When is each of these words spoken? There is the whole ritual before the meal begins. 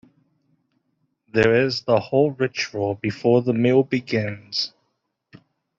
There 1.31 1.63
is 1.67 1.81
the 1.83 1.99
whole 1.99 2.31
ritual 2.31 2.95
before 2.95 3.43
the 3.43 3.53
meal 3.53 3.83
begins. 3.83 4.73